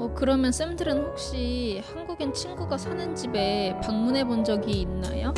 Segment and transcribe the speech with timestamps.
[0.00, 5.34] 어, 그러면 쌤들은 혹시 한국인 친구가 사는 집에 방문해 본 적이 있나요?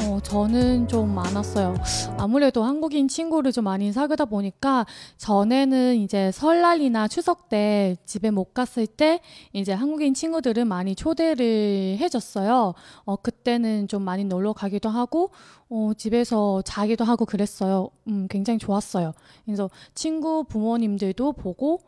[0.00, 1.74] 어, 저는 좀 많았어요.
[2.16, 4.86] 아무래도 한국인 친구를 좀 많이 사귀다 보니까
[5.18, 9.20] 전에는 이제 설날이나 추석 때 집에 못 갔을 때
[9.52, 12.72] 이제 한국인 친구들은 많이 초대를 해줬어요.
[13.04, 15.28] 어, 그때는 좀 많이 놀러 가기도 하고,
[15.68, 17.90] 어, 집에서 자기도 하고 그랬어요.
[18.08, 19.12] 음, 굉장히 좋았어요.
[19.44, 21.80] 그래서 친구 부모님들도 보고,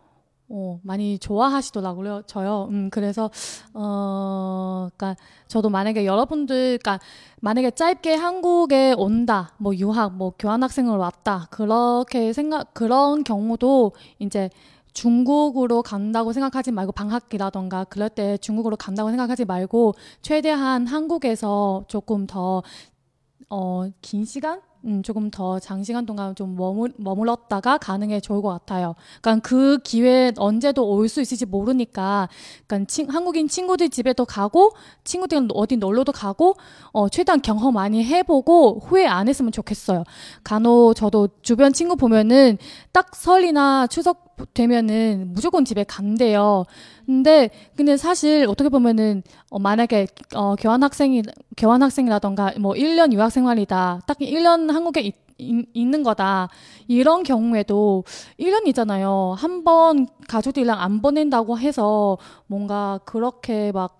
[0.50, 2.68] 어, 많이 좋아하시더라고요, 저요.
[2.70, 3.30] 음, 그래서,
[3.74, 5.14] 어, 그니까,
[5.46, 6.98] 저도 만약에 여러분들, 그니까,
[7.40, 14.48] 만약에 짧게 한국에 온다, 뭐, 유학, 뭐, 교환학생으로 왔다, 그렇게 생각, 그런 경우도 이제
[14.94, 22.62] 중국으로 간다고 생각하지 말고, 방학기라던가, 그럴 때 중국으로 간다고 생각하지 말고, 최대한 한국에서 조금 더,
[23.50, 24.60] 어, 긴 시간?
[24.84, 28.94] 음, 조금 더 장시간 동안 좀 머물, 머물렀다가 가는 게 좋을 것 같아요.
[29.20, 32.28] 그러니까 그 기회 언제도 올 수 있을지 모르니까,
[32.66, 34.72] 그러니까 친, 한국인 친구들 집에도 가고,
[35.04, 36.54] 친구들 어디 놀러도 가고,
[36.92, 40.04] 어, 최대한 경험 많이 해보고, 후회 안 했으면 좋겠어요.
[40.44, 42.58] 간혹 저도 주변 친구 보면은
[42.92, 46.64] 딱 설이나 추석 되면은 무조건 집에 간대요.
[47.06, 51.22] 근데 근데 사실 어떻게 보면은 어 만약에 어 교환 학생이
[51.56, 54.00] 교환 학생이라던가 뭐 1년 유학 생활이다.
[54.06, 56.48] 딱 1년 한국에 있, 있는 거다.
[56.88, 58.04] 이런 경우에도
[58.38, 59.34] 1년이잖아요.
[59.36, 63.98] 한 번 가족들이랑 안 보낸다고 해서 뭔가 그렇게 막,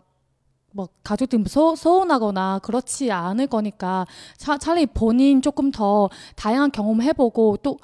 [0.73, 7.59] 막 가족들 서, 서운하거나 그렇지 않을 거니까 차, 차라리 본인 조금 더 다양한 경험 해보고
[7.63, 7.79] 또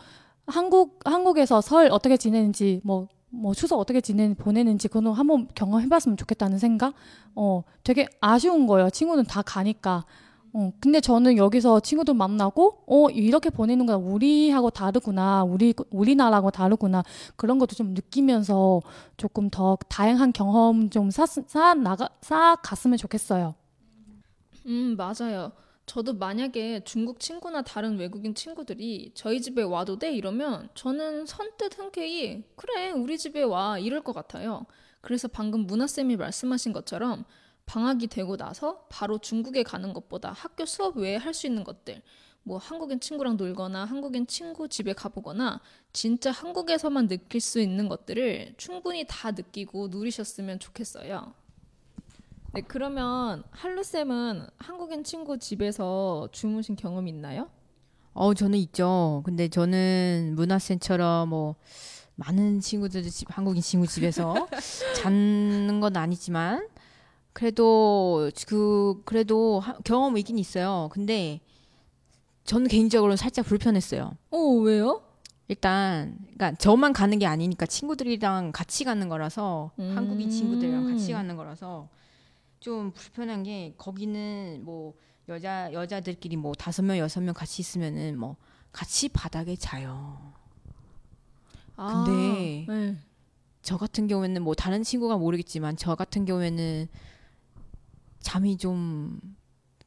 [0.46, 6.94] 한국 한국에서 설 어떻게 지내는지 뭐뭐 추석 어떻게 지내 보내는지 그거 한번 경험해봤으면 좋겠다는 생각.
[7.34, 8.90] 어, 되게 아쉬운 거예요.
[8.90, 10.04] 친구는 다 가니까.
[10.56, 15.42] 어, 근데 저는 여기서 친구들 만나고, 어, 이렇게 보내는 건 우리하고 다르구나.
[15.42, 17.02] 우리, 우리나라하고 다르구나.
[17.34, 18.80] 그런 것도 좀 느끼면서
[19.16, 23.56] 조금 더 다양한 경험 좀 쌓, 쌓아 나가, 쌓아 갔으면 좋겠어요.
[24.66, 25.50] 음, 맞아요.
[25.86, 30.12] 저도 만약에 중국 친구나 다른 외국인 친구들이 저희 집에 와도 돼?
[30.12, 33.78] 이러면 저는 선뜻 흔쾌히 그래, 우리 집에 와.
[33.78, 34.64] 이럴 것 같아요.
[35.02, 37.24] 그래서 방금 문화쌤이 말씀하신 것처럼
[37.67, 42.02] 방학이 되고 나서 바로 중국에 가는 것보다 학교 수업 외에 할 수 있는 것들,
[42.42, 45.61] 뭐 한국인 친구랑 놀거나 한국인 친구 집에 가보거나
[45.92, 51.34] 진짜 한국에서만 느낄 수 있는 것들을 충분히 다 느끼고 누리셨으면 좋겠어요.
[52.54, 57.50] 네, 그러면 할루쌤은 한국인 친구 집에서 주무신 경험 있나요?
[58.12, 59.22] 어, 저는 있죠.
[59.24, 61.56] 근데 저는 문화센처럼 뭐
[62.14, 64.46] 많은 친구들 집 한국인 친구 집에서
[65.02, 66.68] 자는 건 아니지만
[67.32, 70.88] 그래도 그 그래도 하, 경험이 있긴 있어요.
[70.92, 71.40] 근데
[72.44, 74.16] 저는 개인적으로 살짝 불편했어요.
[74.30, 75.02] 어, 왜요?
[75.48, 79.92] 일단 그러니까 저만 가는 게 아니니까 친구들이랑 같이 가는 거라서 음.
[79.96, 81.88] 한국인 친구들이랑 같이 가는 거라서
[82.64, 84.95] 좀 불편한 게 거기는 뭐
[85.29, 88.36] 여자 여자들끼리 뭐 다섯 명 여섯 명 같이 있으면은 뭐
[88.73, 90.33] 같이 바닥에 자요.
[91.77, 92.97] 아, 근데 네.
[93.61, 96.89] 저 같은 경우에는 뭐 다른 친구가 모르겠지만 저 같은 경우에는
[98.20, 99.20] 잠이 좀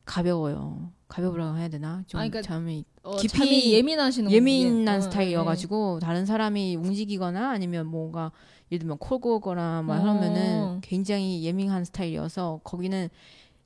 [0.07, 0.91] 가벼워요.
[1.07, 2.03] 가벼우라고 해야 되나?
[2.07, 6.06] 좀 아, 그러니까 잠이 어, 깊이 잠이 예민하시는 예민한 어, 스타일이어가지고 네.
[6.06, 8.31] 다른 사람이 움직이거나 아니면 뭔가
[8.72, 10.07] 예를 들면 코고거나 막 어.
[10.07, 13.09] 하면은 굉장히 예민한 스타일이어서 거기는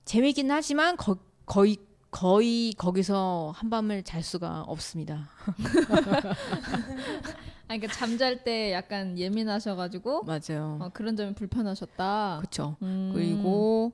[0.06, 1.78] 재미있긴 하지만 거, 거의
[2.12, 5.30] 거의 거기서 한밤을 잘 수가 없습니다.
[7.68, 10.78] 아, 그러니까 잠잘 때 약간 예민하셔가지고 맞아요.
[10.82, 12.40] 어, 그런 점이 불편하셨다.
[12.40, 12.76] 그렇죠.
[12.82, 13.12] 음.
[13.14, 13.94] 그리고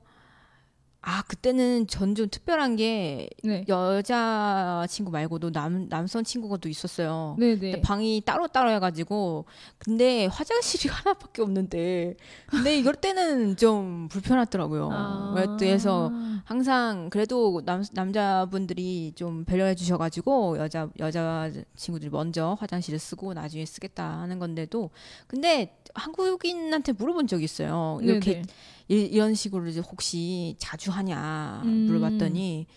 [1.10, 3.64] 아 그때는 전 좀 특별한 게 네.
[3.70, 7.36] 여자 친구 말고도 남 남성 친구가 또 있었어요.
[7.40, 7.82] 네네.
[7.82, 9.46] 방이 따로 따로 해가지고
[9.78, 12.16] 근데 화장실이 하나밖에 없는데
[12.48, 14.90] 근데 이럴 때는 좀 불편하더라고요.
[14.92, 15.56] 아.
[15.60, 16.12] 그래서
[16.44, 24.20] 항상 그래도 남 남자분들이 좀 배려해 주셔가지고 여자 여자 친구들이 먼저 화장실을 쓰고 나중에 쓰겠다
[24.22, 24.90] 하는 건데도
[25.28, 28.00] 근데 한국인한테 물어본 적이 있어요.
[28.02, 28.46] 이렇게 네네.
[28.88, 32.74] 이, 런 식으로 이제 혹시 자주 하냐 물어봤더니 음.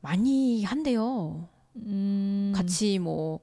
[0.00, 1.48] 많이 한대요.
[1.76, 2.52] 음.
[2.54, 3.40] 같이 뭐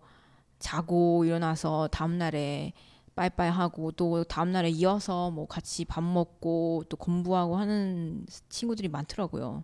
[0.60, 2.74] 자고 일어나서 다음 날에
[3.16, 9.64] 빠이빠이 하고 또 다음 날에 이어서 뭐 같이 밥 먹고 또 공부하고 하는 친구들이 많더라고요.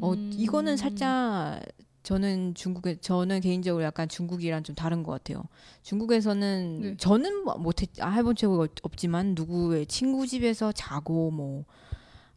[0.00, 0.30] 어 음.
[0.34, 1.60] 이거는 살짝
[2.06, 5.42] 저는 중국에 저는 개인적으로 약간 중국이랑 좀 다른 것 같아요.
[5.82, 6.96] 중국에서는 네.
[6.96, 8.50] 저는 뭐 못했 아, 해본 적
[8.82, 11.64] 없지만 누구의 친구 집에서 자고 뭐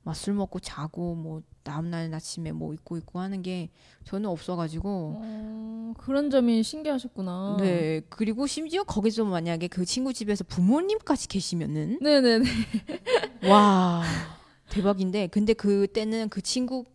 [0.04, 3.70] 막 술 먹고 자고 뭐 다음날 아침에 뭐 입고 있고 하는 게
[4.06, 7.58] 저는 없어가지고 어, 그런 점이 신기하셨구나.
[7.60, 12.46] 네 그리고 심지어 거기서 만약에 그 친구 집에서 부모님까지 계시면은 네네네
[13.50, 14.04] 와
[14.70, 16.86] 대박인데 근데 그때는 그 친구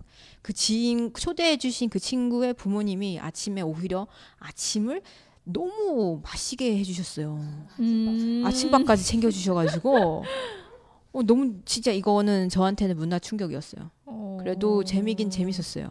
[0.42, 4.06] 그 지인 초대해 주신 그 친구의 부모님이 아침에 오히려
[4.38, 5.02] 아침을
[5.44, 7.40] 너무 맛있게 해주셨어요.
[7.80, 8.42] 음.
[8.46, 10.24] 아침밥까지 챙겨주셔가지고
[11.12, 13.90] 어, 너무 진짜 이거는 저한테는 문화 충격이었어요.
[14.06, 14.36] 어...
[14.40, 15.88] 그래도 재미긴 재밌었어요.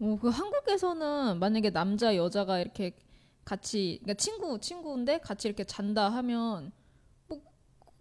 [0.00, 2.96] 어, 그 한국에서는 만약에 남자 여자가 이렇게
[3.44, 6.81] 같이 그러니까 친구 친구인데 같이 이렇게 잔다 하면 뭐,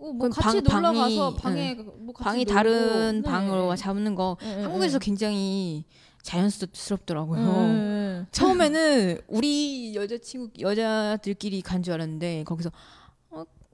[0.01, 1.92] 어, 뭐 같이 방, 놀러 방이, 가서 방에 응.
[2.00, 2.53] 뭐 같이 방이 놀고.
[2.56, 3.30] 다른 네.
[3.30, 5.06] 방으로 잡는 거 네, 한국에서 네.
[5.06, 5.86] 굉장히
[6.24, 7.42] 자연스럽더라고요.
[7.44, 8.25] 네.
[8.31, 12.71] 처음에는 우리 여자친구 여자들끼리 간 줄 알았는데 거기서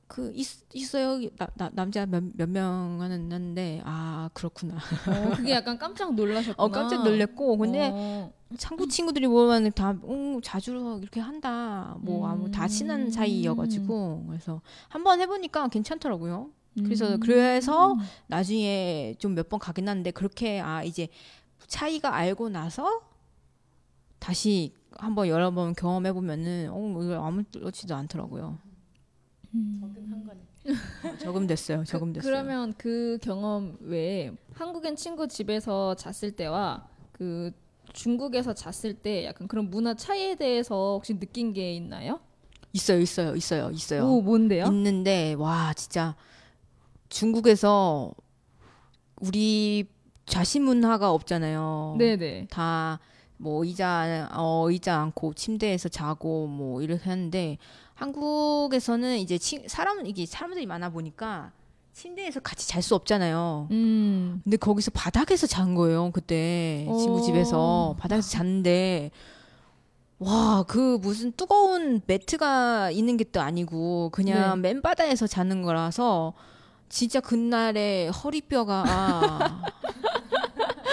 [0.09, 5.77] 그 있, 있어요 나, 나, 남자 몇, 몇 명은 있는데 아 그렇구나 어, 그게 약간
[5.77, 8.31] 깜짝 놀라셨구나 어 깜짝 놀랬고 근데 어.
[8.57, 12.31] 창구 친구들이 보면 다 음, 자주 이렇게 한다 뭐 음.
[12.31, 17.19] 아무 다 친한 사이여가지고 그래서 한번 해보니까 괜찮더라고요 그래서 음.
[17.19, 17.97] 그래서
[18.27, 21.07] 나중에 좀 몇 번 가긴 하는데 그렇게 아 이제
[21.67, 23.01] 차이가 알고 나서
[24.19, 28.57] 다시 한번 여러 번 경험해 보면은 어 이거 아무렇지도 않더라고요.
[29.53, 29.77] 음.
[29.79, 31.13] 적응한 거네.
[31.13, 31.83] 어, 적응됐어요.
[31.83, 32.29] 적응됐어요.
[32.31, 37.51] 그러면 그 경험 외에 한국인 친구 집에서 잤을 때와 그
[37.97, 42.19] 중국에서 잤을 때 약간 그런 문화 차이에 대해서 혹시 느낀 게 있나요?
[42.73, 44.05] 있어요, 있어요, 있어요, 있어요.
[44.05, 44.65] 오, 뭔데요?
[44.65, 46.15] 있는데 와 진짜
[47.09, 48.13] 중국에서
[49.21, 49.87] 우리
[50.25, 51.95] 좌식 문화가 없잖아요.
[51.97, 52.47] 네네.
[52.49, 52.99] 다
[53.37, 57.57] 뭐 의자 어 의자 않고 침대에서 자고 뭐 이렇게 하는데
[57.93, 61.51] 한국에서는 이제 치, 사람 이게 사람들이 많아 보니까
[62.01, 63.69] 침대에서 같이 잘 수 없잖아요.
[63.71, 64.39] 음.
[64.43, 66.11] 근데 거기서 바닥에서 잔 거예요.
[66.11, 66.95] 그때 오.
[66.99, 69.09] 친구 집에서 바닥에서 잤는데
[70.19, 74.73] 와, 그 무슨 뜨거운 매트가 있는 게 또 아니고 그냥 네.
[74.73, 76.33] 맨바닥에서 자는 거라서
[76.87, 78.83] 진짜 그날에 허리뼈가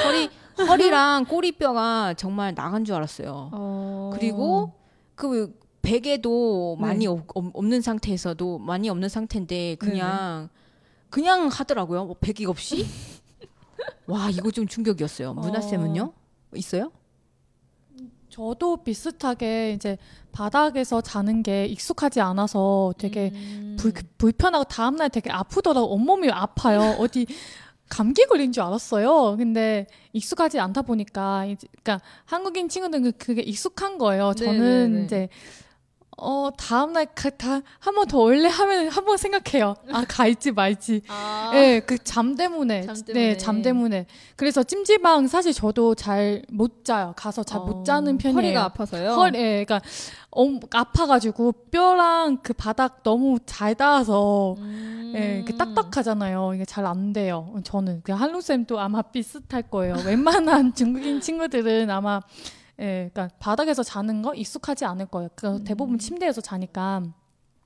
[0.04, 0.30] 허리
[0.66, 3.50] 허리랑 꼬리뼈가 정말 나간 줄 알았어요.
[3.52, 4.10] 어.
[4.14, 4.72] 그리고
[5.14, 6.86] 그 베개도 네.
[6.86, 10.63] 많이 없, 없는 상태에서도 많이 없는 상태인데 그냥 네네.
[11.14, 12.06] 그냥 하더라고요.
[12.06, 12.84] 뭐 베개 없이.
[14.08, 15.32] 와 이거 좀 충격이었어요.
[15.34, 16.02] 문화 쌤은요?
[16.02, 16.56] 어...
[16.56, 16.90] 있어요?
[18.28, 19.96] 저도 비슷하게 이제
[20.32, 23.76] 바닥에서 자는 게 익숙하지 않아서 되게 음...
[23.78, 26.96] 불, 불편하고 다음날 되게 아프더라고 온몸이 아파요.
[26.98, 27.26] 어디
[27.88, 29.36] 감기 걸린 줄 알았어요.
[29.36, 34.34] 근데 익숙하지 않다 보니까 이제 그러니까 한국인 친구들은 그게 익숙한 거예요.
[34.34, 35.04] 저는 네네네.
[35.04, 35.28] 이제
[36.16, 37.06] 어, 다음 날
[37.36, 37.62] 다한
[37.94, 39.74] 번더 올래 하면 한 번 생각해요.
[39.92, 41.02] 아, 갈지 말지.
[41.08, 41.50] 아.
[41.52, 42.82] 네, 그 잠 때문에.
[42.82, 43.12] 잠 때문에.
[43.32, 44.06] 네, 잠 때문에.
[44.36, 47.12] 그래서 찜질방 사실 저도 잘 못 자요.
[47.16, 48.36] 가서 잘못 어, 자는 편이에요.
[48.38, 49.10] 허리가 아파서요?
[49.12, 49.80] 허리, 예, 그러니까
[50.30, 55.12] 어, 아파가지고 뼈랑 그 바닥 너무 잘 닿아서 음.
[55.16, 56.52] 예, 그 딱딱하잖아요.
[56.54, 57.54] 이게 잘 안 돼요.
[57.64, 58.00] 저는.
[58.04, 59.96] 그 한루 쌤도 아마 비슷할 거예요.
[60.06, 62.20] 웬만한 중국인 친구들은 아마
[62.80, 65.28] 예, 그러니까 바닥에서 자는 거 익숙하지 않을 거예요.
[65.34, 65.64] 그 음.
[65.64, 67.02] 대부분 침대에서 자니까.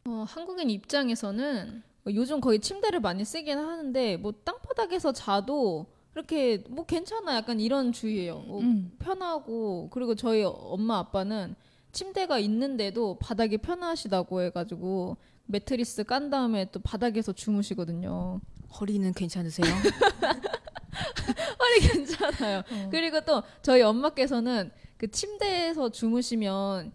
[0.07, 1.83] 어, 한국인 입장에서는
[2.15, 8.39] 요즘 거의 침대를 많이 쓰긴 하는데 뭐 땅바닥에서 자도 이렇게 뭐 괜찮아 약간 이런 주의예요.
[8.41, 8.93] 뭐 음.
[8.99, 11.55] 편하고 그리고 저희 엄마 아빠는
[11.93, 15.17] 침대가 있는데도 바닥이 편하시다고 해가지고
[15.47, 18.41] 매트리스 깐 다음에 또 바닥에서 주무시거든요.
[18.81, 19.67] 허리는 괜찮으세요?
[21.59, 22.59] 허리 괜찮아요.
[22.59, 22.89] 어.
[22.91, 26.93] 그리고 또 저희 엄마께서는 그 침대에서 주무시면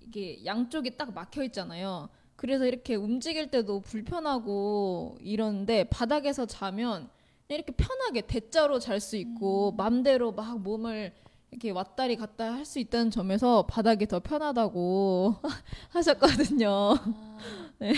[0.00, 2.08] 이게 양쪽이 딱 막혀 있잖아요.
[2.36, 7.08] 그래서 이렇게 움직일 때도 불편하고 이러는데 바닥에서 자면
[7.48, 9.76] 이렇게 편하게 대자로 잘 수 있고 음.
[9.76, 11.12] 맘대로 막 몸을
[11.52, 15.36] 이렇게 왔다리 갔다 할 수 있다는 점에서 바닥이 더 편하다고
[15.90, 16.68] 하셨거든요.
[16.70, 17.38] 아,
[17.78, 17.92] 네.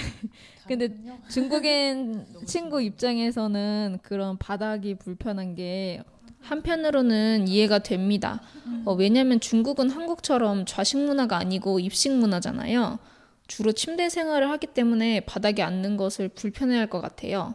[0.68, 0.88] 근데
[1.30, 6.02] 중국인 친구 입장에서는 그런 바닥이 불편한 게
[6.46, 8.40] 한편으로는 이해가 됩니다.
[8.84, 12.98] 어, 왜냐하면 중국은 한국처럼 좌식 문화가 아니고 입식 문화잖아요.
[13.46, 17.54] 주로 침대 생활을 하기 때문에 바닥에 앉는 것을 불편해할 것 같아요.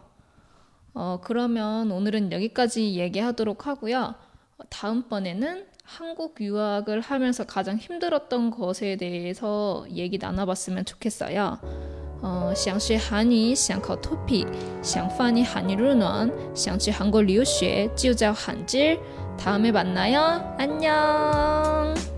[0.94, 4.14] 어, 그러면 오늘은 여기까지 얘기하도록 하고요.
[4.68, 11.91] 다음번에는 한국 유학을 하면서 가장 힘들었던 것에 대해서 얘기 나눠봤으면 좋겠어요.
[12.21, 14.47] 呃，想学韩语，想考 토픽，
[14.81, 18.97] 想翻译韩语入暖，想去韩国留学，就叫韩知。
[19.37, 22.10] 다음에만나요。안녕。